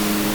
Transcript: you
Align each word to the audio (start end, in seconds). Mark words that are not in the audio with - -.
you 0.00 0.29